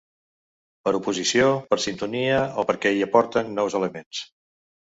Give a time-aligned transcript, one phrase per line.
[0.87, 4.27] Per oposició, per sintonia o perquè hi aporten nous elements.